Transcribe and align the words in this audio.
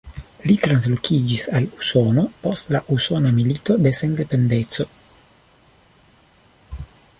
Li 0.43 0.53
translokiĝis 0.61 1.43
al 1.59 1.67
Usono 1.81 2.23
post 2.45 2.73
la 2.77 2.81
Usona 2.97 3.35
Milito 3.37 3.77
de 3.89 3.93
Sendependeco. 3.99 4.89